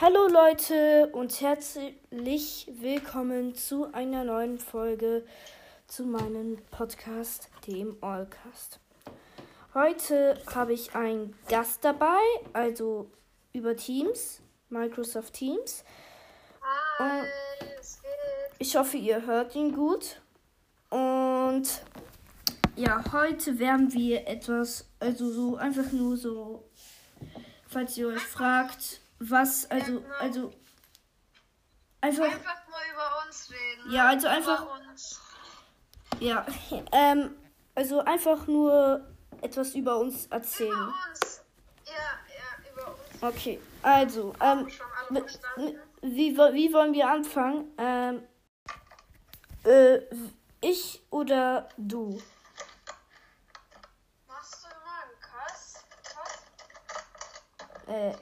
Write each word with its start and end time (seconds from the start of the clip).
Hallo 0.00 0.26
Leute 0.26 1.08
und 1.12 1.40
herzlich 1.40 2.68
willkommen 2.68 3.54
zu 3.54 3.92
einer 3.94 4.24
neuen 4.24 4.58
Folge 4.58 5.24
zu 5.86 6.04
meinem 6.04 6.58
Podcast, 6.72 7.48
dem 7.68 7.96
Allcast. 8.02 8.80
Heute 9.72 10.36
habe 10.52 10.72
ich 10.72 10.96
einen 10.96 11.36
Gast 11.48 11.84
dabei, 11.84 12.18
also 12.52 13.08
über 13.52 13.76
Teams, 13.76 14.42
Microsoft 14.68 15.34
Teams. 15.34 15.84
Hi. 16.98 17.26
Ich 18.58 18.74
hoffe, 18.74 18.96
ihr 18.96 19.24
hört 19.24 19.54
ihn 19.54 19.72
gut. 19.72 20.20
Und 20.90 21.68
ja, 22.74 23.04
heute 23.12 23.60
werden 23.60 23.92
wir 23.92 24.26
etwas, 24.26 24.88
also 24.98 25.30
so 25.30 25.54
einfach 25.54 25.92
nur 25.92 26.16
so, 26.16 26.64
falls 27.68 27.96
ihr 27.96 28.08
euch 28.08 28.22
fragt, 28.22 29.03
was, 29.30 29.64
also, 29.70 30.04
also 30.20 30.52
einfach, 32.00 32.24
Einfach 32.24 32.68
mal 32.68 32.82
über 32.92 33.26
uns 33.26 33.50
reden. 33.50 33.90
Ja, 33.90 34.08
also 34.08 34.28
einfach- 34.28 34.62
Über 34.62 34.80
uns. 34.90 35.20
ja, 36.20 36.46
ähm, 36.92 37.34
also 37.74 38.00
einfach 38.00 38.46
nur 38.46 39.06
etwas 39.40 39.74
über 39.74 39.96
uns 39.98 40.26
erzählen. 40.26 40.72
Über 40.72 40.94
uns. 41.10 41.42
Ja, 41.86 41.92
ja, 41.92 42.72
über 42.72 42.86
uns. 42.94 43.22
Okay, 43.36 43.60
also, 43.82 44.34
ähm, 44.40 44.68
wie, 46.02 46.36
wie 46.36 46.72
wollen 46.72 46.92
wir 46.92 47.08
anfangen? 47.08 47.72
Ähm, 47.78 48.22
äh, 49.64 50.00
ich 50.60 51.02
oder 51.10 51.68
du? 51.78 52.20
Machst 54.28 54.64
du 54.64 54.68
immer 54.68 55.02
einen 55.02 55.20
Kass? 55.20 55.84
Kass? 56.02 56.42
Äh, 57.86 58.12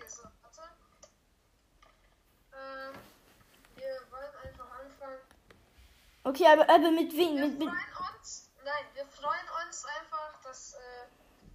okay, 6.24 6.46
aber, 6.46 6.68
aber 6.68 6.90
mit 6.90 7.12
wem? 7.16 7.37
Wir 7.37 7.46
Mit, 7.46 7.59
mit, 7.59 7.68
freuen 7.68 8.15
uns, 8.18 8.51
nein, 8.65 8.84
wir 8.95 9.06
freuen 9.06 9.46
uns 9.66 9.84
einfach, 9.84 10.40
dass, 10.42 10.74
äh, 10.74 10.79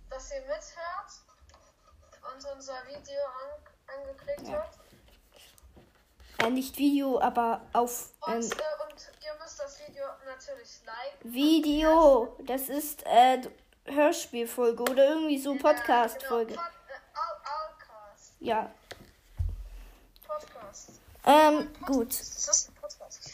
dass 0.09 0.31
ihr 0.31 0.41
mithört 0.41 1.11
und 2.33 2.45
unser 2.55 2.75
Video 2.87 3.21
an, 3.25 3.97
angeklickt 3.99 4.47
Ja. 4.47 4.57
habt. 4.59 4.77
äh, 6.39 6.49
nicht 6.49 6.77
Video, 6.77 7.19
aber 7.19 7.61
auf 7.73 8.09
Und, 8.21 8.33
ähm, 8.33 8.41
äh, 8.41 8.43
und 8.43 9.11
ihr 9.23 9.33
müsst 9.41 9.59
das 9.59 9.79
Video 9.87 10.03
natürlich 10.25 10.79
liken. 10.85 11.33
Video. 11.33 12.35
Das 12.45 12.69
ist 12.69 13.03
äh, 13.05 13.41
Hörspielfolge 13.85 14.83
oder 14.83 15.09
irgendwie 15.09 15.39
so 15.39 15.55
Podcast-Folge. 15.55 16.53
Genau, 16.53 16.61
Pod, 16.63 16.71
äh. 18.41 18.45
Ja. 18.45 18.71
Podcast. 20.27 20.91
Ähm, 21.25 21.73
gut. 21.85 22.09
Das 22.09 22.21
ist 22.21 22.69
ein 22.69 22.75
Podcast. 22.75 23.31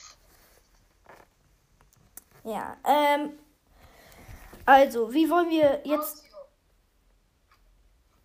Ja. 2.44 2.78
Ähm, 2.86 3.38
also, 4.66 5.14
wie 5.14 5.30
wollen 5.30 5.50
wir 5.50 5.82
jetzt, 5.86 6.24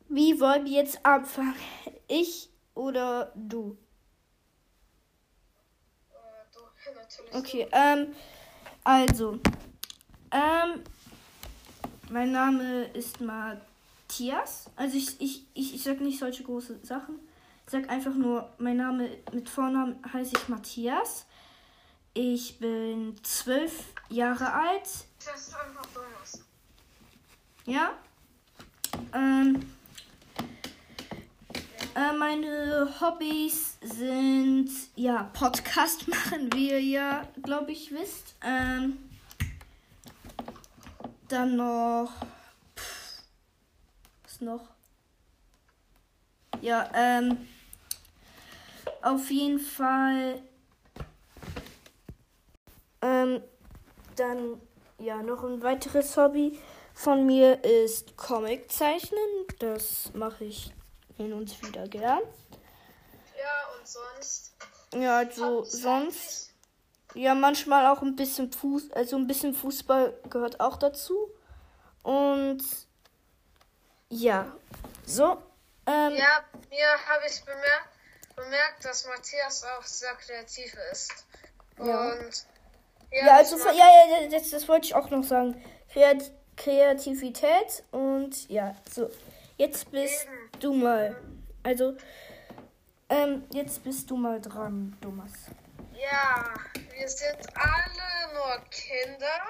wie 0.08 0.40
wollen 0.40 0.64
wir 0.64 0.72
jetzt 0.72 1.04
anfangen? 1.04 1.54
Ich 2.10 2.48
oder 2.74 3.30
du? 3.34 3.76
Okay, 7.34 7.68
ähm, 7.70 8.14
also, 8.82 9.38
ähm, 10.30 10.82
mein 12.10 12.32
Name 12.32 12.84
ist 12.94 13.20
Matthias. 13.20 14.70
Also 14.76 14.96
ich, 14.96 15.20
ich, 15.20 15.44
ich, 15.52 15.74
ich 15.74 15.82
sag 15.82 16.00
nicht 16.00 16.18
solche 16.18 16.44
große 16.44 16.78
Sachen. 16.82 17.16
Ich 17.66 17.72
sag 17.72 17.90
einfach 17.90 18.14
nur, 18.14 18.48
mein 18.56 18.78
Name 18.78 19.10
mit 19.32 19.50
Vornamen 19.50 20.02
heiße 20.10 20.36
ich 20.36 20.48
Matthias. 20.48 21.26
Ich 22.20 22.58
bin 22.58 23.14
zwölf 23.22 23.92
Jahre 24.08 24.52
alt. 24.52 24.88
Das 25.24 25.40
ist 25.40 25.54
einfach 25.54 25.86
Thomas. 25.94 26.42
Ja. 27.64 27.92
Ähm, 29.14 29.72
äh, 31.94 32.12
meine 32.18 32.92
Hobbys 33.00 33.78
sind 33.82 34.68
ja 34.96 35.30
Podcast 35.32 36.08
machen, 36.08 36.52
wie 36.54 36.70
ihr 36.70 36.82
ja, 36.82 37.28
glaube 37.44 37.70
ich, 37.70 37.92
wisst. 37.92 38.34
Ähm, 38.42 38.98
dann 41.28 41.54
noch. 41.54 42.10
Pff, 42.76 43.22
was 44.24 44.40
noch? 44.40 44.68
Ja, 46.62 46.90
ähm. 46.94 47.46
Auf 49.02 49.30
jeden 49.30 49.60
Fall. 49.60 50.42
Ähm, 53.02 53.42
dann 54.16 54.60
ja, 54.98 55.22
noch 55.22 55.44
ein 55.44 55.62
weiteres 55.62 56.16
Hobby 56.16 56.58
von 56.94 57.26
mir 57.26 57.62
ist 57.64 58.16
Comic 58.16 58.70
zeichnen. 58.72 59.46
Das 59.60 60.10
mache 60.14 60.44
ich 60.44 60.72
hin 61.16 61.32
und 61.32 61.62
wieder 61.62 61.86
gern. 61.86 62.20
Ja, 63.36 63.78
und 63.78 63.86
sonst? 63.86 64.52
Ja, 64.94 65.18
also 65.18 65.62
sonst 65.64 66.52
ja 67.14 67.34
manchmal 67.34 67.86
auch 67.86 68.02
ein 68.02 68.16
bisschen 68.16 68.52
Fuß, 68.52 68.92
also 68.92 69.16
ein 69.16 69.26
bisschen 69.26 69.54
Fußball 69.54 70.14
gehört 70.30 70.60
auch 70.60 70.76
dazu. 70.76 71.30
Und 72.02 72.62
ja, 74.08 74.52
so. 75.04 75.42
Ähm, 75.86 76.16
Ja, 76.16 76.44
mir 76.70 77.08
habe 77.08 77.24
ich 77.28 77.44
bemerkt, 77.44 77.88
bemerkt, 78.34 78.84
dass 78.84 79.06
Matthias 79.06 79.64
auch 79.64 79.84
sehr 79.84 80.14
kreativ 80.14 80.74
ist. 80.92 81.24
Ja. 81.78 82.12
Und 83.10 83.26
ja, 83.26 83.36
also 83.36 83.56
ja, 83.56 83.72
ja, 83.72 84.28
das, 84.30 84.50
das 84.50 84.68
wollte 84.68 84.86
ich 84.86 84.94
auch 84.94 85.10
noch 85.10 85.24
sagen. 85.24 85.62
Kreat 85.92 86.30
Kreativität 86.56 87.84
und 87.92 88.48
ja, 88.50 88.74
so. 88.90 89.10
Jetzt 89.56 89.90
bist 89.90 90.24
Eben. 90.24 90.60
du 90.60 90.72
mal. 90.74 91.16
Also, 91.62 91.96
ähm, 93.08 93.44
jetzt 93.52 93.82
bist 93.84 94.10
du 94.10 94.16
mal 94.16 94.40
dran, 94.40 94.96
Thomas. 95.00 95.32
Ja, 95.94 96.52
wir 96.96 97.08
sind 97.08 97.38
alle 97.54 98.34
nur 98.34 98.60
Kinder. 98.70 99.40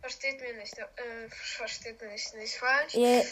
Versteht 0.00 0.40
mir 0.40 0.54
nicht, 0.58 0.78
äh, 0.78 1.28
versteht 1.28 2.00
mich 2.00 2.32
nicht 2.34 2.56
falsch. 2.56 2.94
Ja, 2.94 3.22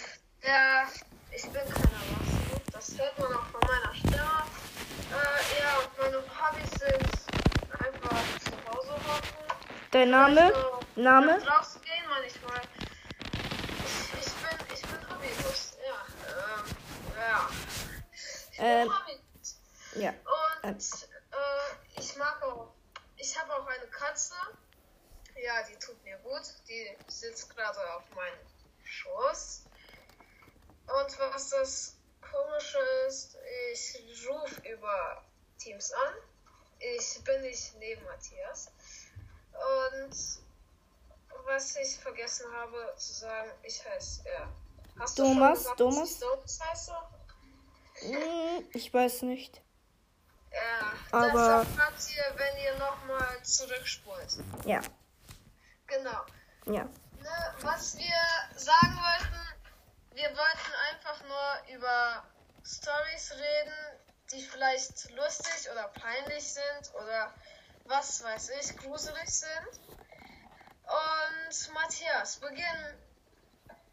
Ja, 0.42 0.88
ich 1.34 1.42
bin 1.42 1.52
kein 1.52 1.64
Erwachsener. 1.64 2.60
Das 2.72 2.96
hört 2.98 3.18
man 3.18 3.32
auch 3.32 3.46
von 3.46 3.60
meiner 3.66 3.94
Stimme. 3.94 4.44
Äh, 5.10 5.60
ja, 5.60 5.80
meine 5.98 6.16
Hobbys 6.18 6.70
sind 6.78 7.78
einfach. 7.78 8.37
Dein 9.90 10.10
Name? 10.10 10.42
Also, 10.54 10.80
Name? 10.96 11.38
Draußen 11.40 11.82
gehen 11.82 12.04
manchmal. 12.08 12.60
Ich, 13.84 14.26
ich 14.26 14.32
bin, 14.34 14.74
ich 14.74 14.82
bin 14.82 15.10
hobbylos. 15.10 15.76
Ja, 15.86 16.06
ähm, 16.28 16.64
ja. 17.16 17.48
Ich 18.50 18.56
bin 18.58 18.66
Ähm, 18.66 18.92
hobbylos. 18.92 19.60
Ja. 19.94 20.14
Und 20.62 20.82
äh, 20.82 22.00
ich 22.00 22.16
mag 22.16 22.42
auch, 22.42 22.74
ich 23.16 23.38
habe 23.40 23.54
auch 23.54 23.66
eine 23.66 23.86
Katze. 23.88 24.34
Ja, 25.40 25.62
die 25.68 25.76
tut 25.78 26.02
mir 26.04 26.18
gut. 26.18 26.42
Die 26.68 26.96
sitzt 27.06 27.54
gerade 27.54 27.78
auf 27.94 28.02
meinem 28.14 28.38
Schoß. 28.84 29.64
Und 30.86 31.18
was 31.18 31.50
das 31.50 31.96
Komische 32.20 32.78
ist, 33.06 33.36
ich 33.72 34.28
rufe 34.28 34.60
über 34.68 35.24
Teams 35.58 35.92
an. 35.92 36.14
Ich 36.80 37.22
bin 37.24 37.40
nicht 37.42 37.74
neben 37.78 38.04
Matthias. 38.04 38.72
Und 39.58 40.14
was 41.44 41.76
ich 41.76 41.98
vergessen 41.98 42.46
habe 42.54 42.94
zu 42.96 43.12
sagen, 43.14 43.50
ich 43.62 43.84
heiße, 43.84 44.22
ja. 44.26 44.48
Hast 44.98 45.18
du 45.18 45.24
schon 45.24 45.34
Thomas, 45.34 45.58
gesagt, 45.58 45.78
Thomas? 45.78 46.18
Thomas 46.18 46.60
heiße? 46.60 46.92
Hm, 48.00 48.68
Ich 48.72 48.92
weiß 48.94 49.22
nicht. 49.22 49.60
Ja, 50.52 50.92
Aber- 51.18 51.32
das 51.32 51.68
erfahrt 51.68 51.94
ihr, 52.16 52.24
wenn 52.36 52.56
ihr 52.64 52.74
nochmal 52.78 53.42
zurückspult. 53.42 54.38
Ja, 54.64 54.80
Genau. 55.86 56.24
ja. 56.66 56.84
Ne, 56.84 57.54
was 57.60 57.96
wir 57.96 58.14
sagen 58.56 58.96
wollten, 58.96 59.38
wir 60.14 60.28
wollten 60.28 60.72
einfach 60.90 61.22
nur 61.24 61.74
über 61.76 62.24
Stories 62.64 63.32
reden, 63.32 64.00
die 64.32 64.42
vielleicht 64.42 65.10
lustig 65.10 65.70
oder 65.72 65.88
peinlich 65.88 66.52
sind 66.52 66.94
oder 66.94 67.32
was 67.88 68.22
weiß 68.22 68.50
ich, 68.60 68.76
gruselig 68.76 69.28
sind. 69.28 69.80
Und 70.84 71.74
Matthias, 71.74 72.36
beginn, 72.36 72.64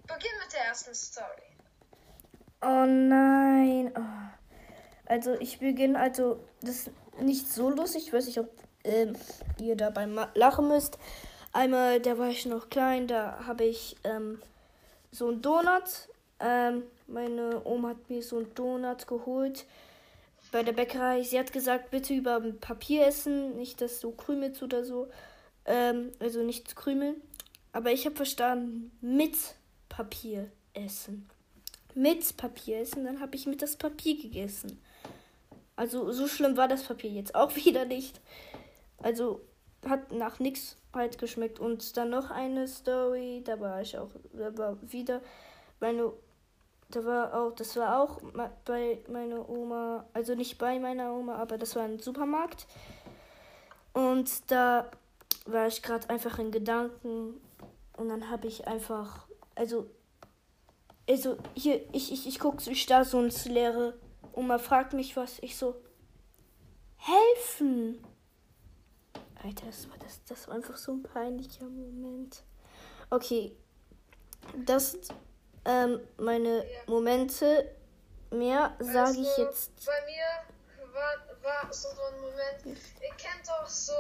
beginn 0.03 0.37
mit 0.43 0.53
der 0.53 0.65
ersten 0.65 0.93
Story. 0.93 1.41
Oh 2.61 2.85
nein. 2.85 3.91
Oh. 3.95 4.35
Also 5.07 5.33
ich 5.35 5.59
beginne, 5.59 5.99
also 5.99 6.43
das 6.61 6.87
ist 6.87 6.91
nicht 7.19 7.51
so 7.51 7.69
lustig. 7.69 8.07
Ich 8.07 8.13
weiß 8.13 8.25
nicht, 8.25 8.39
ob 8.39 8.49
ähm, 8.83 9.15
ihr 9.59 9.75
dabei 9.75 10.05
lachen 10.33 10.67
müsst. 10.67 10.97
Einmal, 11.53 11.99
da 11.99 12.17
war 12.17 12.29
ich 12.29 12.45
noch 12.45 12.69
klein, 12.69 13.07
da 13.07 13.45
habe 13.45 13.65
ich 13.65 13.95
ähm, 14.03 14.41
so 15.11 15.27
einen 15.27 15.41
Donut. 15.41 16.09
Ähm, 16.39 16.83
meine 17.07 17.61
Oma 17.65 17.89
hat 17.89 18.09
mir 18.09 18.21
so 18.21 18.37
einen 18.37 18.53
Donut 18.55 19.07
geholt. 19.07 19.65
Bei 20.51 20.63
der 20.63 20.73
Bäckerei. 20.73 21.23
Sie 21.23 21.39
hat 21.39 21.53
gesagt, 21.53 21.91
bitte 21.91 22.13
über 22.13 22.39
Papier 22.39 23.07
essen, 23.07 23.57
nicht 23.57 23.81
dass 23.81 23.99
du 23.99 24.11
krümelst 24.11 24.63
oder 24.63 24.83
so. 24.83 25.09
Ähm, 25.65 26.11
also 26.19 26.43
nicht 26.43 26.75
krümeln. 26.75 27.21
Aber 27.71 27.91
ich 27.91 28.05
habe 28.05 28.15
verstanden, 28.15 28.91
mit 29.01 29.35
Papier 29.89 30.51
essen. 30.73 31.29
Mit 31.93 32.37
Papier 32.37 32.79
essen, 32.79 33.05
dann 33.05 33.19
habe 33.19 33.35
ich 33.35 33.47
mit 33.47 33.61
das 33.61 33.75
Papier 33.75 34.21
gegessen. 34.21 34.81
Also 35.75 36.11
so 36.11 36.27
schlimm 36.27 36.57
war 36.57 36.67
das 36.67 36.83
Papier 36.83 37.09
jetzt 37.09 37.35
auch 37.35 37.55
wieder 37.65 37.85
nicht. 37.85 38.21
Also 38.97 39.41
hat 39.87 40.11
nach 40.11 40.39
nichts 40.39 40.77
halt 40.93 41.17
geschmeckt. 41.17 41.59
Und 41.59 41.97
dann 41.97 42.09
noch 42.09 42.31
eine 42.31 42.67
Story, 42.67 43.41
da 43.43 43.59
war 43.59 43.81
ich 43.81 43.97
auch, 43.97 44.09
da 44.33 44.57
war 44.57 44.77
wieder 44.91 45.21
meine, 45.79 46.11
da 46.89 47.05
war 47.05 47.33
auch, 47.33 47.51
das 47.55 47.75
war 47.75 47.99
auch 48.01 48.21
bei 48.65 48.99
meiner 49.09 49.49
Oma, 49.49 50.05
also 50.13 50.35
nicht 50.35 50.57
bei 50.57 50.79
meiner 50.79 51.13
Oma, 51.13 51.35
aber 51.35 51.57
das 51.57 51.75
war 51.75 51.83
ein 51.83 51.99
Supermarkt. 51.99 52.67
Und 53.93 54.51
da 54.51 54.89
war 55.45 55.67
ich 55.67 55.81
gerade 55.81 56.09
einfach 56.09 56.39
in 56.39 56.51
Gedanken 56.51 57.41
und 57.97 58.09
dann 58.09 58.29
habe 58.29 58.47
ich 58.47 58.67
einfach, 58.67 59.27
also, 59.55 59.89
also 61.09 61.37
hier, 61.53 61.81
ich, 61.93 62.11
ich, 62.11 62.27
ich 62.27 62.39
gucke, 62.39 62.69
ich 62.69 62.85
da 62.85 63.03
so 63.05 63.21
ins 63.21 63.45
Leere 63.45 63.93
Oma 64.33 64.57
fragt 64.57 64.93
mich 64.93 65.15
was, 65.15 65.39
ich 65.39 65.55
so, 65.55 65.75
helfen. 66.97 68.03
Alter, 69.41 69.67
das 69.67 69.89
war, 69.89 69.97
das, 69.99 70.23
das 70.25 70.47
war 70.47 70.55
einfach 70.55 70.75
so 70.75 70.91
ein 70.91 71.03
peinlicher 71.03 71.65
Moment. 71.65 72.43
Okay, 73.09 73.55
das 74.65 74.97
ähm, 75.65 76.07
meine 76.17 76.71
ja. 76.71 76.79
Momente. 76.87 77.75
Mehr 78.31 78.75
sage 78.79 78.99
also, 78.99 79.21
ich 79.21 79.37
jetzt. 79.37 79.85
Bei 79.85 80.01
mir 80.05 80.93
war, 80.93 81.63
war 81.63 81.73
so 81.73 81.89
ein 81.89 82.21
Moment. 82.21 82.79
Ihr 83.01 83.15
kennt 83.15 83.47
doch 83.47 83.67
so 83.67 83.93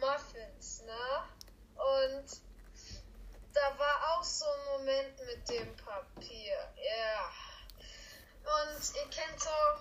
Muffins, 0.00 0.82
ne? 0.86 1.24
Und 1.74 2.24
da 3.52 3.78
war 3.78 4.16
auch 4.18 4.24
so 4.24 4.46
ein 4.46 4.78
Moment 4.78 5.18
mit 5.26 5.48
dem 5.48 5.76
Papier. 5.76 6.56
Ja. 6.76 7.30
Und 8.44 8.96
ihr 8.96 9.10
kennt 9.10 9.46
auch 9.46 9.80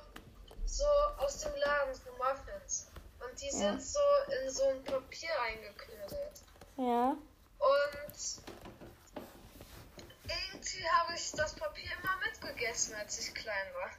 so 0.66 0.86
aus 1.18 1.38
dem 1.40 1.56
Laden 1.56 1.94
so 1.94 2.12
Muffins. 2.18 2.88
Und 3.20 3.42
die 3.42 3.52
sind 3.52 3.82
so 3.82 4.00
in 4.42 4.50
so 4.50 4.64
ein 4.66 4.84
Papier 4.84 5.30
eingeknüttelt. 5.42 6.42
Ja. 6.78 7.16
Und 7.60 8.67
irgendwie 10.68 10.90
habe 10.90 11.14
ich 11.16 11.32
das 11.32 11.56
Papier 11.56 11.90
immer 12.02 12.18
mitgegessen, 12.26 12.96
als 12.96 13.20
ich 13.20 13.34
klein 13.34 13.68
war. 13.74 13.90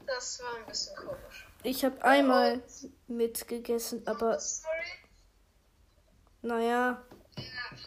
das 0.06 0.40
war 0.42 0.56
ein 0.56 0.66
bisschen 0.66 0.96
komisch. 0.96 1.46
Ich 1.62 1.84
habe 1.84 2.02
einmal 2.04 2.54
Und, 2.54 3.08
mitgegessen, 3.08 4.06
aber. 4.06 4.38
Sorry. 4.38 4.72
Naja. 6.42 7.02
Ja. 7.36 7.78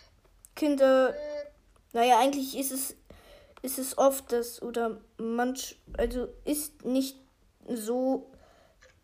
Kinder. 0.56 1.14
Hm. 1.14 1.52
Naja, 1.94 2.20
eigentlich 2.20 2.58
ist 2.58 2.72
es, 2.72 2.96
ist 3.62 3.80
es 3.80 3.98
oft 3.98 4.32
das 4.32 4.62
oder 4.62 5.02
manch, 5.18 5.80
also 5.98 6.28
ist 6.46 6.86
nicht 6.86 7.18
so 7.68 8.32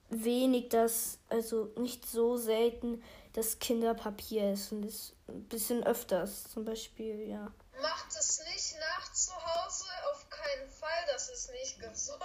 wenig, 0.10 0.70
dass, 0.70 1.20
also 1.30 1.74
nicht 1.78 2.06
so 2.06 2.38
selten, 2.38 3.02
dass 3.34 3.58
Kinder 3.60 3.96
Papier 3.96 4.52
essen. 4.52 4.84
Das 4.84 4.94
ist 4.94 5.16
ein 5.28 5.44
bisschen 5.46 5.84
öfters, 5.84 6.44
zum 6.44 6.64
Beispiel, 6.64 7.28
ja. 7.28 7.52
Macht 7.81 8.16
es 8.16 8.39
nicht 8.39 8.80
nach 8.80 9.12
zu 9.13 9.33
Hause, 9.33 9.86
auf 10.12 10.30
keinen 10.30 10.69
Fall, 10.69 11.06
das 11.07 11.30
ist 11.30 11.51
nicht 11.51 11.80
gesund. 11.80 12.22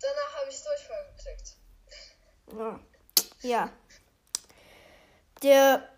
Danach 0.00 0.40
habe 0.40 0.50
ich 0.50 0.62
Durchfall 0.62 1.14
gekriegt. 1.16 1.56
Ja. 2.52 2.80
ja. 3.42 3.72
Der 5.42 5.88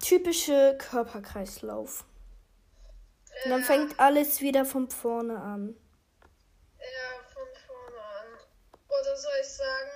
typische 0.00 0.76
Körperkreislauf. 0.78 2.04
Und 3.44 3.50
dann 3.50 3.64
fängt 3.64 3.98
alles 3.98 4.40
wieder 4.40 4.64
von 4.64 4.90
vorne 4.90 5.38
an. 5.38 5.76
oder 9.02 9.16
soll 9.16 9.32
ich 9.40 9.48
sagen, 9.48 9.90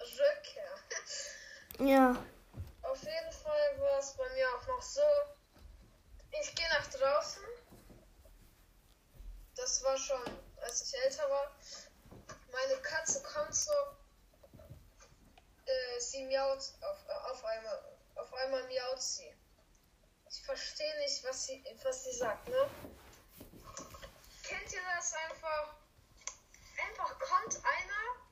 Rückkehr. 0.00 1.86
Ja. 1.86 2.16
Auf 2.82 3.02
jeden 3.02 3.32
Fall 3.32 3.80
war 3.80 3.98
es 3.98 4.14
bei 4.14 4.28
mir 4.34 4.46
auch 4.48 4.66
noch 4.66 4.82
so, 4.82 5.00
ich 6.40 6.54
gehe 6.54 6.68
nach 6.68 6.86
draußen. 6.88 7.42
Das 9.54 9.82
war 9.82 9.96
schon, 9.96 10.22
als 10.62 10.82
ich 10.82 10.98
älter 11.02 11.28
war. 11.30 11.56
Meine 12.52 12.80
Katze 12.82 13.22
kommt 13.22 13.54
so, 13.54 13.72
äh, 15.64 16.00
sie 16.00 16.24
miaut 16.24 16.72
auf, 16.80 17.08
äh, 17.08 17.30
auf 17.30 17.44
einmal, 17.44 17.96
auf 18.16 18.34
einmal 18.34 18.66
miaut 18.68 19.02
sie. 19.02 19.34
Ich 20.28 20.42
verstehe 20.42 20.98
nicht, 20.98 21.24
was 21.24 21.46
sie, 21.46 21.64
was 21.82 22.04
sie 22.04 22.12
sagt, 22.12 22.48
ne? 22.48 22.70
Kennt 24.42 24.72
ihr 24.72 24.80
das 24.96 25.14
einfach? 25.14 25.74
Einfach 26.78 27.18
kommt 27.18 27.56
einer 27.64 28.26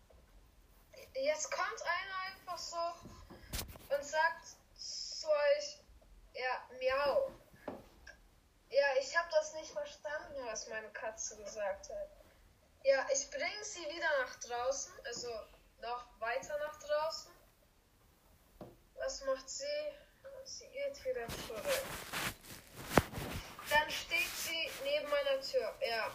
Jetzt 1.14 1.50
kommt 1.50 1.82
einer 1.82 2.34
einfach 2.34 2.58
so 2.58 2.76
und 2.76 4.04
sagt 4.04 4.46
zu 4.76 5.28
euch, 5.28 5.78
ja, 6.34 6.68
miau. 6.80 7.30
Ja, 8.68 8.86
ich 9.00 9.16
habe 9.16 9.28
das 9.30 9.54
nicht 9.54 9.70
verstanden, 9.70 10.43
was 10.54 10.68
meine 10.68 10.88
Katze 10.90 11.36
gesagt 11.36 11.90
hat. 11.90 12.10
Ja, 12.84 13.04
ich 13.12 13.28
bringe 13.28 13.64
sie 13.64 13.80
wieder 13.92 14.08
nach 14.20 14.36
draußen, 14.36 14.92
also 15.04 15.28
noch 15.82 16.06
weiter 16.20 16.56
nach 16.58 16.78
draußen. 16.78 17.32
Was 18.94 19.24
macht 19.24 19.50
sie? 19.50 19.64
Sie 20.44 20.68
geht 20.68 21.04
wieder 21.04 21.26
zurück. 21.26 21.82
Dann 23.68 23.90
steht 23.90 24.30
sie 24.36 24.70
neben 24.84 25.08
meiner 25.10 25.40
Tür. 25.40 25.74
Ja, 25.80 26.12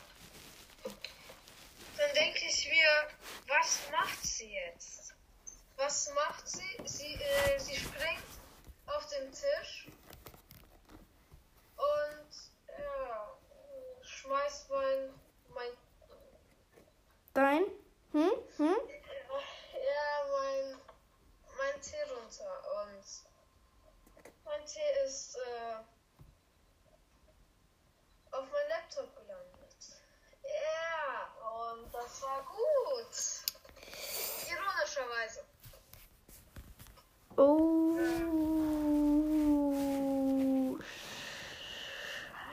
dann 1.97 2.13
denke 2.13 2.45
ich 2.45 2.69
mir, 2.69 3.09
was 3.47 3.81
macht 3.91 4.23
sie 4.23 4.53
jetzt? 4.53 5.15
Was 5.75 6.13
macht 6.13 6.47
sie? 6.47 6.77
Sie, 6.85 7.13
äh, 7.15 7.59
sie 7.59 7.75
springt 7.75 8.23
auf 8.85 9.05
den 9.07 9.33
Tisch 9.33 9.87
und 11.75 12.79
ja, 12.79 13.39
schmeißt 14.29 14.69
mein, 14.69 15.13
mein 15.55 15.71
Dein? 17.33 17.63
Hm? 18.11 18.31
Hm? 18.57 18.75
Ja, 19.73 20.05
mein, 20.31 20.79
mein 21.57 21.81
Tee 21.81 22.03
runter 22.13 22.53
und 22.81 23.05
mein 24.45 24.65
Tee 24.67 24.91
ist 25.05 25.35
äh, 25.35 25.77
auf 28.31 28.45
mein 28.51 28.69
Laptop 28.69 29.15
gelandet. 29.15 29.81
Ja, 30.43 31.31
und 31.71 31.91
das 31.91 32.21
war 32.21 32.43
gut. 32.43 33.15
Ironischerweise. 34.47 35.43
Oh. 37.35 37.79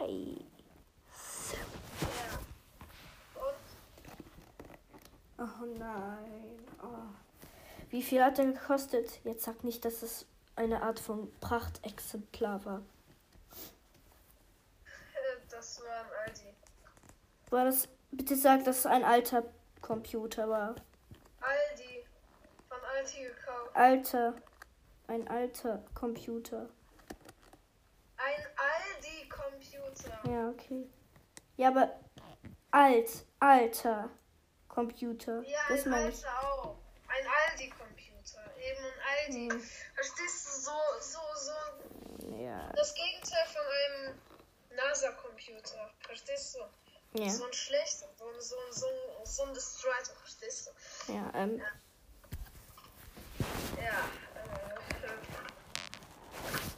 Scheiße. 0.06 1.56
Ja. 2.00 2.38
Und? 3.42 3.66
Oh 5.38 5.64
nein. 5.78 6.58
Oh. 6.82 7.08
Wie 7.96 8.02
viel 8.02 8.22
hat 8.22 8.38
er 8.38 8.44
gekostet? 8.44 9.20
Jetzt 9.24 9.44
sag 9.44 9.64
nicht, 9.64 9.82
dass 9.86 10.02
es 10.02 10.26
eine 10.54 10.82
Art 10.82 11.00
von 11.00 11.32
Prachtexemplar 11.40 12.62
war. 12.66 12.82
Das 15.48 15.80
war 15.80 16.00
ein 16.00 16.28
Aldi. 16.28 16.54
War 17.48 17.64
das 17.64 17.88
Bitte 18.10 18.36
sag, 18.36 18.64
dass 18.64 18.80
es 18.80 18.86
ein 18.86 19.02
alter 19.02 19.44
Computer 19.80 20.46
war. 20.46 20.74
Aldi. 21.40 22.04
Von 22.68 22.78
Aldi 22.84 23.28
gekauft. 23.28 23.70
Alter. 23.74 24.34
Ein 25.06 25.26
alter 25.28 25.82
Computer. 25.94 26.68
Ein 28.18 28.46
Aldi-Computer. 28.92 30.30
Ja, 30.30 30.50
okay. 30.50 30.86
Ja, 31.56 31.68
aber 31.68 31.98
alt, 32.72 33.24
alter 33.40 34.10
Computer. 34.68 35.42
Ja, 35.44 35.60
das 35.70 35.86
ein 35.86 35.94
alter 35.94 36.08
ich. 36.10 36.26
auch. 36.26 36.76
Ein 37.08 37.24
Aldi-Computer. 37.50 37.85
Hm. 39.26 39.62
Verstehst 39.94 40.46
du, 40.46 40.50
so, 40.60 40.72
so, 41.00 41.18
so. 41.34 41.52
Ja. 42.36 42.70
Das 42.74 42.94
Gegenteil 42.94 43.46
von 43.46 43.62
einem 43.62 44.18
NASA-Computer. 44.76 45.90
Verstehst 46.00 46.56
du? 46.56 46.60
Ja. 47.20 47.30
So 47.30 47.44
ein 47.44 47.52
schlechter, 47.52 48.08
so 48.18 48.26
ein, 48.28 48.40
so 48.40 48.56
ein, 48.56 48.72
so 48.72 48.86
ein, 48.86 49.26
so 49.26 49.42
ein 49.44 49.54
Destroyer, 49.54 50.02
verstehst 50.20 50.72
du? 51.06 51.12
Ja, 51.12 51.30
ähm. 51.34 51.62
Ja, 53.76 53.82
ja 53.82 54.08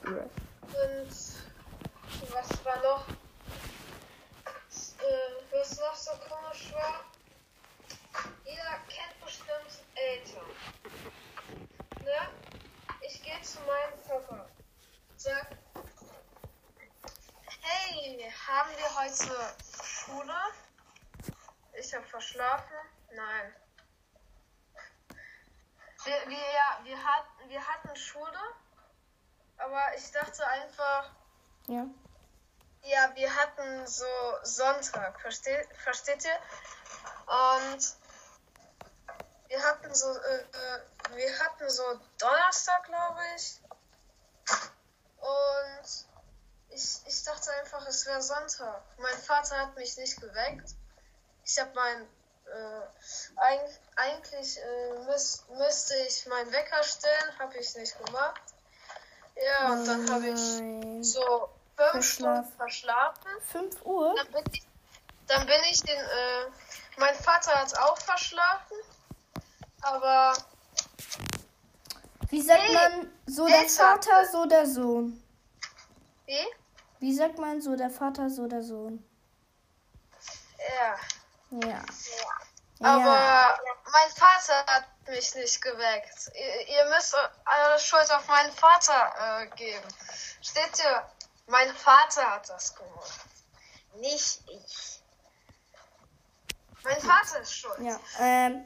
äh, 0.05 0.11
Und 0.15 1.11
was 2.33 2.65
war 2.65 2.83
noch? 2.83 3.09
Äh, 3.09 3.13
was 5.53 5.79
noch 5.79 5.97
so 5.97 6.11
komisch 6.13 6.73
war? 6.73 7.05
haben 18.49 18.71
wir 18.77 18.89
heute 18.99 19.55
Schule? 19.75 20.33
Verschlafen. 22.29 22.77
Nein. 23.13 23.55
Wir, 26.05 26.29
wir, 26.29 26.37
ja, 26.37 26.79
wir, 26.83 27.03
hatten, 27.03 27.49
wir 27.49 27.67
hatten 27.67 27.97
Schule, 27.97 28.39
aber 29.57 29.83
ich 29.97 30.13
dachte 30.13 30.47
einfach, 30.47 31.11
Ja. 31.67 31.87
ja, 32.83 33.15
wir 33.15 33.35
hatten 33.35 33.87
so 33.87 34.07
Sonntag, 34.43 35.19
versteht, 35.21 35.67
versteht 35.79 36.25
ihr? 36.25 36.39
Und 37.27 37.97
wir 39.49 39.63
hatten 39.63 39.95
so, 39.95 40.15
äh, 40.15 40.41
äh, 40.41 41.17
wir 41.17 41.39
hatten 41.39 41.71
so 41.71 41.83
Donnerstag, 42.19 42.85
glaube 42.85 43.21
ich. 43.37 43.63
Und 45.17 46.07
ich, 46.69 47.07
ich 47.07 47.25
dachte 47.25 47.51
einfach, 47.55 47.87
es 47.87 48.05
wäre 48.05 48.21
Sonntag. 48.21 48.83
Mein 48.99 49.17
Vater 49.17 49.59
hat 49.59 49.77
mich 49.77 49.97
nicht 49.97 50.21
geweckt. 50.21 50.75
Ich 51.45 51.59
habe 51.59 51.73
mein, 51.75 52.07
äh, 52.55 53.41
eig 53.41 53.61
eigentlich 53.97 54.59
äh, 54.59 54.93
müß, 55.07 55.45
müsste 55.59 55.95
ich 56.07 56.27
meinen 56.27 56.53
Wecker 56.53 56.83
stellen, 56.83 57.39
habe 57.39 57.57
ich 57.59 57.75
nicht 57.77 57.97
gemacht. 58.05 58.41
Ja, 59.37 59.73
und 59.73 59.85
dann 59.87 60.11
habe 60.11 60.29
ich 60.29 61.07
so 61.07 61.49
fünf 61.77 61.91
Verschlafen. 61.93 62.45
Stunden 62.45 62.57
verschlafen. 62.57 63.31
5 63.53 63.83
Uhr? 63.85 64.15
Dann 64.17 64.33
bin 64.33 64.53
ich, 64.53 64.63
dann 65.29 65.47
bin 65.47 65.61
ich 65.71 65.81
den, 65.83 65.97
äh, 65.97 66.45
mein 66.97 67.15
Vater 67.15 67.53
hat 67.53 67.79
auch 67.79 67.97
verschlafen, 67.99 68.77
aber 69.83 70.33
Wie 72.31 72.43
sagt 72.43 72.61
Hey, 72.61 72.75
man 72.75 73.13
so 73.27 73.47
der. 73.47 73.69
Vater, 73.69 74.27
so 74.31 74.47
der 74.47 74.67
Sohn? 74.67 75.23
wie? 76.27 76.47
Wie 77.01 77.15
sagt 77.15 77.39
man 77.39 77.61
so 77.61 77.77
der 77.77 77.91
Vater, 77.91 78.29
so 78.29 78.49
der 78.49 78.63
Sohn? 78.63 79.05
Ja. 80.59 80.97
Ja. 81.51 81.83
Aber 82.81 83.01
Ja. 83.05 83.59
mein 83.85 84.11
Vater 84.15 84.65
hat 84.67 84.85
mich 85.09 85.35
nicht 85.35 85.61
geweckt. 85.61 86.31
Ihr, 86.35 86.69
ihr 86.69 86.85
müsst 86.95 87.15
eure 87.15 87.79
Schuld 87.79 88.11
auf 88.13 88.27
meinen 88.29 88.53
Vater 88.53 89.41
äh, 89.43 89.47
geben. 89.57 89.89
Steht 90.43 90.79
ihr? 90.79 91.03
Mein 91.47 91.75
Vater 91.75 92.31
hat 92.35 92.49
das 92.49 92.75
gemacht. 92.75 93.21
Nicht 93.95 94.43
ich. 94.49 95.03
Mein 96.85 97.01
Vater 97.01 97.41
ist 97.41 97.55
schuld. 97.55 97.79
Ja, 97.81 97.99
ähm. 98.21 98.65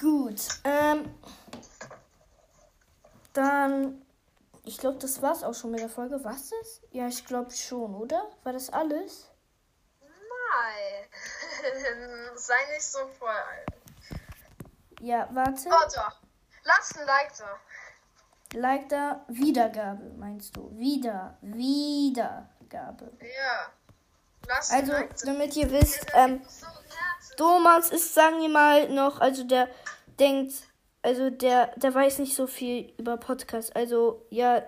Gut, 0.00 0.40
ähm. 0.64 1.18
Dann. 3.32 4.04
Ich 4.64 4.78
glaube, 4.78 4.98
das 4.98 5.22
war's 5.22 5.42
auch 5.42 5.54
schon 5.54 5.70
mit 5.70 5.80
der 5.80 5.88
Folge. 5.88 6.22
Was 6.24 6.50
das? 6.50 6.80
Ja, 6.90 7.06
ich 7.08 7.24
glaube 7.24 7.50
schon, 7.52 7.94
oder? 7.94 8.28
War 8.44 8.52
das 8.52 8.70
alles? 8.70 9.28
Nein. 10.52 11.08
Sei 12.36 12.54
nicht 12.72 12.82
so 12.82 13.06
voll. 13.18 13.30
Ja, 15.00 15.28
warte. 15.32 15.68
Oh 15.68 15.88
doch. 15.94 16.20
Lasst 16.64 16.98
ein 16.98 17.06
Like 17.06 17.36
da. 17.36 17.58
Like 18.58 18.88
da. 18.88 19.24
Wiedergabe, 19.28 20.12
meinst 20.16 20.56
du? 20.56 20.70
Wieder. 20.76 21.36
Wiedergabe. 21.40 23.12
Ja. 23.20 23.72
Lasst 24.46 24.72
Also, 24.72 24.92
Like 24.92 25.16
da. 25.18 25.26
damit 25.26 25.56
ihr 25.56 25.70
wisst, 25.70 26.06
ähm. 26.14 26.42
Domans 27.36 27.90
ist, 27.90 28.12
sagen 28.14 28.40
wir 28.40 28.48
mal, 28.50 28.88
noch, 28.90 29.20
also 29.20 29.44
der 29.44 29.68
denkt, 30.18 30.52
also 31.00 31.30
der, 31.30 31.68
der 31.76 31.94
weiß 31.94 32.18
nicht 32.18 32.36
so 32.36 32.46
viel 32.46 32.92
über 32.98 33.16
Podcasts. 33.16 33.72
Also, 33.72 34.26
ja, 34.30 34.62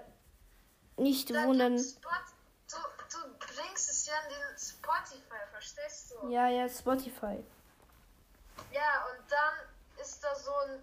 nicht 0.97 1.31
wundern. 1.31 1.77
du, 1.77 1.83
du 1.83 3.19
bringst 3.39 3.91
es 3.91 4.07
ja 4.07 4.15
in 4.25 4.31
den 4.31 4.59
Spotify, 4.59 5.24
verstehst 5.75 6.13
du? 6.13 6.31
Ja, 6.31 6.49
ja, 6.49 6.69
Spotify. 6.69 7.45
Ja, 8.73 9.07
und 9.11 9.31
dann 9.31 9.55
ist 10.01 10.23
da 10.23 10.35
so 10.35 10.55
ein 10.67 10.83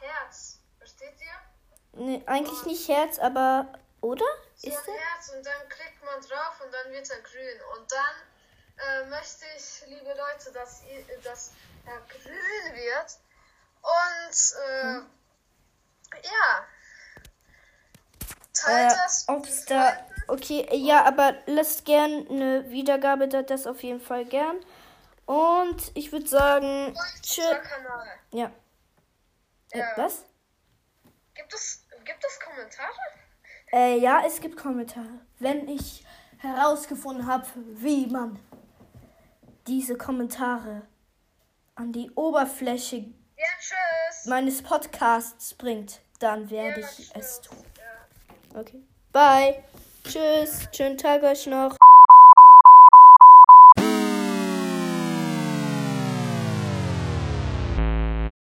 Herz. 0.00 0.58
Versteht 0.78 1.14
ihr? 1.20 2.00
Nee, 2.00 2.22
eigentlich 2.26 2.62
nicht 2.64 2.88
Herz, 2.88 3.18
aber, 3.18 3.72
oder? 4.00 4.24
So 4.56 4.68
Ist 4.68 4.88
ein? 4.88 4.94
Herz 4.94 5.28
und 5.34 5.44
dann 5.46 5.68
klickt 5.68 6.04
man 6.04 6.20
drauf 6.20 6.60
und 6.64 6.72
dann 6.72 6.92
wird 6.92 7.10
er 7.10 7.20
grün. 7.22 7.60
Und 7.76 7.90
dann 7.90 9.04
äh, 9.04 9.06
möchte 9.08 9.44
ich, 9.56 9.82
liebe 9.86 10.08
Leute, 10.14 10.52
dass, 10.52 10.82
ihr, 10.84 11.18
dass 11.22 11.52
er 11.86 12.00
grün 12.08 12.74
wird. 12.74 13.18
Und 13.82 14.54
äh, 14.68 16.26
ja. 16.26 16.66
Teilt 18.52 18.92
Äh, 18.92 18.96
das 18.96 19.28
ob's 19.28 19.64
den 19.66 19.78
da, 19.78 19.92
Freunden. 19.92 20.15
Okay, 20.28 20.66
äh, 20.70 20.76
ja, 20.76 21.04
aber 21.04 21.34
lasst 21.46 21.84
gern 21.84 22.26
eine 22.28 22.70
Wiedergabe, 22.70 23.28
da, 23.28 23.42
das 23.42 23.66
auf 23.66 23.82
jeden 23.82 24.00
Fall 24.00 24.24
gern. 24.24 24.56
Und 25.26 25.90
ich 25.94 26.12
würde 26.12 26.26
sagen, 26.28 26.94
Kanal. 26.94 28.06
Ja. 28.32 28.50
Äh, 29.70 29.82
was? 29.96 30.24
Gibt 31.34 31.52
es, 31.52 31.84
gibt 32.04 32.24
es 32.24 32.40
Kommentare? 32.40 32.92
Äh, 33.72 33.98
ja, 33.98 34.22
es 34.24 34.40
gibt 34.40 34.56
Kommentare. 34.56 35.20
Wenn 35.38 35.68
ich 35.68 36.04
herausgefunden 36.38 37.26
habe, 37.26 37.46
wie 37.74 38.06
man 38.06 38.38
diese 39.66 39.96
Kommentare 39.96 40.82
an 41.74 41.92
die 41.92 42.10
Oberfläche 42.14 42.96
Ja, 42.96 43.44
tschüss. 43.58 44.26
meines 44.26 44.62
Podcasts 44.62 45.54
bringt, 45.54 46.00
dann 46.20 46.48
werde 46.50 46.80
Ja, 46.80 46.86
ich 46.88 46.96
tschüss. 46.96 47.10
es 47.14 47.40
tun. 47.40 47.64
Ja. 47.76 48.60
Okay. 48.60 48.82
Bye. 49.12 49.64
Tschüss. 50.06 50.68
Schönen 50.72 50.96
Tag 50.96 51.22
euch 51.24 51.46
noch. 51.46 51.76